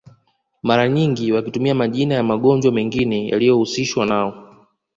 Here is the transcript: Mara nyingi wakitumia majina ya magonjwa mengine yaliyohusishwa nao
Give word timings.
Mara 0.63 0.89
nyingi 0.89 1.31
wakitumia 1.31 1.75
majina 1.75 2.15
ya 2.15 2.23
magonjwa 2.23 2.71
mengine 2.71 3.27
yaliyohusishwa 3.27 4.05
nao 4.05 4.47